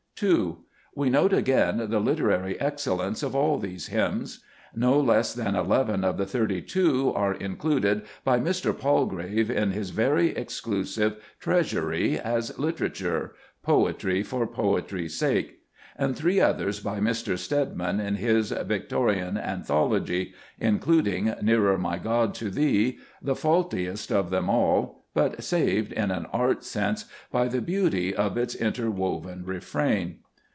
2. 0.27 0.59
We 0.93 1.09
note 1.09 1.33
again 1.33 1.77
the 1.89 1.99
literary 1.99 2.61
excellence 2.61 3.23
of 3.23 3.35
all 3.35 3.57
these 3.57 3.87
hymns. 3.87 4.41
No 4.75 4.99
less 4.99 5.33
than 5.33 5.55
eleven 5.55 6.03
of 6.03 6.17
the 6.17 6.27
thirty 6.27 6.61
two 6.61 7.11
are 7.15 7.33
included 7.33 8.03
by 8.23 8.39
Mr. 8.39 8.71
Palgrave 8.77 9.49
in 9.49 9.69
flnttoDuctton. 9.71 9.71
his 9.71 9.89
very 9.89 10.27
exclusive 10.37 11.15
"Treasury" 11.39 12.19
as 12.19 12.59
literature, 12.59 13.31
u 13.31 13.31
poetry 13.63 14.21
for 14.21 14.45
poetry's 14.45 15.15
sake" 15.15 15.47
J 15.49 15.55
and 15.97 16.15
three 16.15 16.39
others 16.39 16.79
by 16.79 16.99
Mr. 16.99 17.35
Stedman 17.35 17.99
in 17.99 18.13
his 18.17 18.51
"Victorian 18.51 19.37
An 19.37 19.61
thology" 19.63 20.33
(including 20.59 21.33
"Nearer, 21.41 21.79
my 21.79 21.97
God, 21.97 22.35
to 22.35 22.51
Thee," 22.51 22.99
the 23.23 23.33
faultiest 23.33 24.11
of 24.11 24.29
them 24.29 24.51
all, 24.51 24.99
but 25.13 25.43
saved, 25.43 25.91
in 25.91 26.09
an 26.09 26.25
art 26.27 26.63
sense, 26.63 27.03
by 27.33 27.45
the 27.49 27.59
beauty 27.61 28.15
of 28.15 28.37
its 28.37 28.55
interwoven 28.55 29.43
refrain). 29.43 30.19